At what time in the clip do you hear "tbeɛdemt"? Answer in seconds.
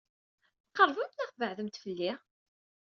1.31-1.81